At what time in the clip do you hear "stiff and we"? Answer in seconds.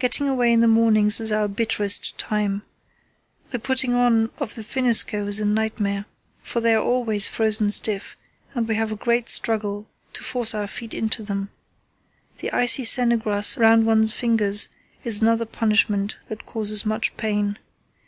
7.70-8.74